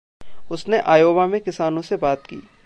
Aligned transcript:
उसने 0.51 0.79
आयोवा 0.79 1.27
में 1.27 1.41
किसानों 1.41 1.81
से 1.81 1.97
बात 1.97 2.23
की। 2.25 2.41